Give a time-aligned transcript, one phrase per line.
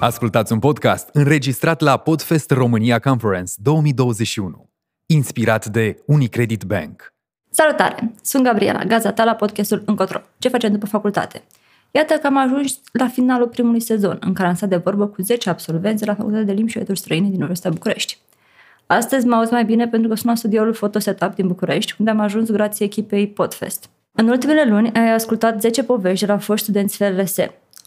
[0.00, 4.70] Ascultați un podcast înregistrat la Podfest România Conference 2021,
[5.06, 7.14] inspirat de Unicredit Bank.
[7.50, 8.14] Salutare!
[8.22, 10.20] Sunt Gabriela, gaza ta la podcastul Încotro.
[10.38, 11.42] Ce facem după facultate?
[11.90, 15.22] Iată că am ajuns la finalul primului sezon, în care am stat de vorbă cu
[15.22, 18.18] 10 absolvenți de la Facultatea de Limbi și Leturi Străine din Universitatea București.
[18.86, 22.20] Astăzi mă aud mai bine pentru că sunt la studioul Fotosetup din București, unde am
[22.20, 23.90] ajuns grație echipei Podfest.
[24.12, 27.36] În ultimele luni ai ascultat 10 povești de la foști studenți FLS,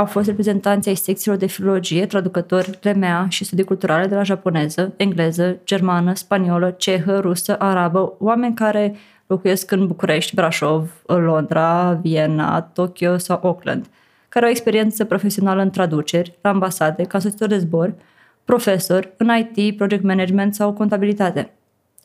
[0.00, 4.92] au fost reprezentanți ai secțiilor de filologie, traducători, LMA și studii culturale de la japoneză,
[4.96, 13.16] engleză, germană, spaniolă, cehă, rusă, arabă, oameni care locuiesc în București, Brașov, Londra, Viena, Tokyo
[13.16, 13.86] sau Auckland,
[14.28, 17.94] care au experiență profesională în traduceri, la ambasade, ca soțitor de zbor,
[18.44, 21.52] profesori, în IT, project management sau contabilitate.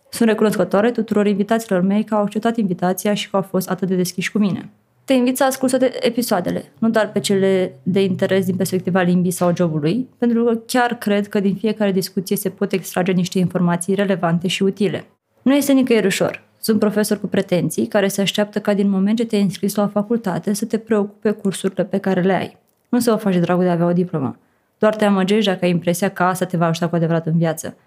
[0.10, 3.96] Sunt recunoscătoare tuturor invitațiilor mei că au acceptat invitația și că au fost atât de
[3.96, 4.70] deschiși cu mine.
[5.06, 9.32] Te invit să asculți toate episoadele, nu doar pe cele de interes din perspectiva limbii
[9.32, 13.96] sau jobului, pentru că chiar cred că din fiecare discuție se pot extrage niște informații
[13.96, 15.06] relevante și utile.
[15.42, 16.44] Nu este nicăieri ușor.
[16.60, 19.88] Sunt profesor cu pretenții care se așteaptă ca din moment ce te-ai înscris la o
[19.88, 22.58] facultate să te preocupe cursurile pe care le ai.
[22.90, 24.38] Nu să o faci de dragul de a avea o diplomă.
[24.78, 27.78] Doar te amăgești dacă ai impresia că asta te va ajuta cu adevărat în viață.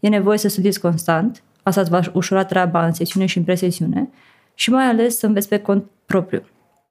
[0.00, 4.08] E nevoie să studiezi constant, asta îți va ușura treaba în sesiune și în presesiune
[4.54, 6.42] și mai ales să înveți pe cont propriu.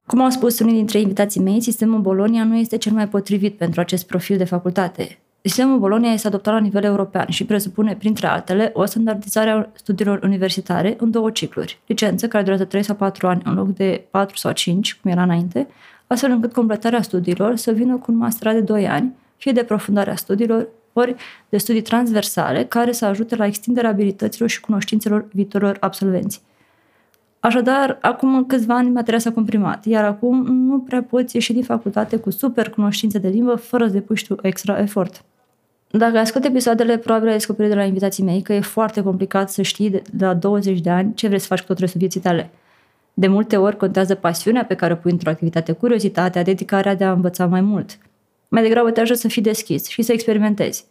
[0.07, 3.79] Cum au spus unii dintre invitații mei, sistemul Bolonia nu este cel mai potrivit pentru
[3.79, 5.19] acest profil de facultate.
[5.41, 10.19] Sistemul Bolonia este adoptat la nivel european și presupune, printre altele, o standardizare a studiilor
[10.23, 11.79] universitare în două cicluri.
[11.85, 15.23] Licență, care durează 3 sau 4 ani în loc de 4 sau 5, cum era
[15.23, 15.67] înainte,
[16.07, 20.11] astfel încât completarea studiilor să vină cu un masterat de 2 ani, fie de profundare
[20.11, 21.15] a studiilor, ori
[21.49, 26.41] de studii transversale care să ajute la extinderea abilităților și cunoștințelor viitorilor absolvenți.
[27.47, 32.17] Așadar, acum câțiva ani materia s-a comprimat, iar acum nu prea poți ieși din facultate
[32.17, 35.23] cu super cunoștințe de limbă fără să depui tu extra efort.
[35.91, 39.61] Dacă ascult episoadele, probabil ai descoperit de la invitații mei că e foarte complicat să
[39.61, 42.49] știi de la 20 de ani ce vrei să faci cu tot restul vieții tale.
[43.13, 47.11] De multe ori contează pasiunea pe care o pui într-o activitate, curiozitatea, dedicarea de a
[47.11, 47.97] învăța mai mult.
[48.47, 50.85] Mai degrabă te ajută să fii deschis și să experimentezi.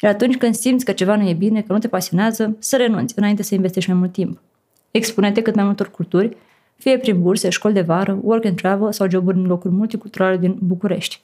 [0.00, 3.14] Iar atunci când simți că ceva nu e bine, că nu te pasionează, să renunți
[3.16, 4.38] înainte să investești mai mult timp.
[4.92, 6.36] Expune-te cât mai multor culturi,
[6.76, 10.56] fie prin burse, școli de vară, work and travel sau joburi în locuri multiculturale din
[10.60, 11.20] București.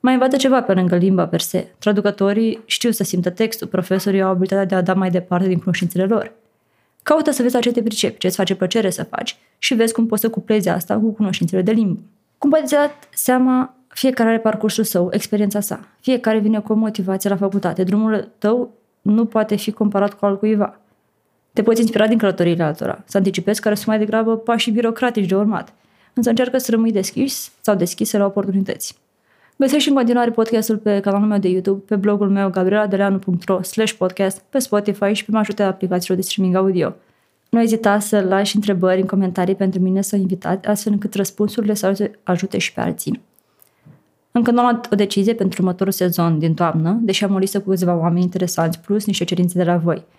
[0.00, 1.74] Mai învață ceva pe lângă limba per se.
[1.78, 6.04] Traducătorii știu să simtă textul, profesorii au abilitatea de a da mai departe din cunoștințele
[6.04, 6.32] lor.
[7.02, 9.92] Caută să vezi la ce te pricepi, ce îți face plăcere să faci și vezi
[9.92, 12.00] cum poți să cuplezi asta cu cunoștințele de limbă.
[12.38, 15.88] Cum poți să dat seama, fiecare are parcursul său, experiența sa.
[16.00, 17.84] Fiecare vine cu o motivație la facultate.
[17.84, 20.80] Drumul tău nu poate fi comparat cu al cuiva.
[21.54, 25.36] Te poți inspira din călătoriile altora, să anticipezi care sunt mai degrabă pașii birocratici de
[25.36, 25.72] urmat,
[26.14, 28.96] însă încearcă să rămâi deschis sau deschise la oportunități.
[29.56, 34.42] Găsești în continuare podcastul pe canalul meu de YouTube, pe blogul meu gabrieladeleanu.ro slash podcast,
[34.48, 36.94] pe Spotify și pe majoritatea aplicațiilor de streaming audio.
[37.48, 42.10] Nu ezita să lași întrebări în comentarii pentru mine să invitat, astfel încât răspunsurile să
[42.22, 43.20] ajute și pe alții.
[44.32, 47.60] Încă nu am luat o decizie pentru următorul sezon din toamnă, deși am o listă
[47.60, 50.04] cu câțiva oameni interesanți, plus niște cerințe de la voi–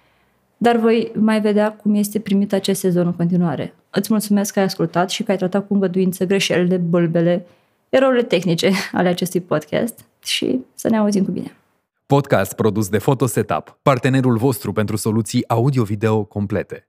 [0.57, 3.73] dar voi mai vedea cum este primit acest sezon în continuare.
[3.89, 7.45] Îți mulțumesc că ai ascultat și că ai tratat cu îngăduință greșelile, bălbele,
[7.89, 11.55] erorile tehnice ale acestui podcast și să ne auzim cu bine.
[12.05, 16.87] Podcast produs de Photosetup, partenerul vostru pentru soluții audio-video complete.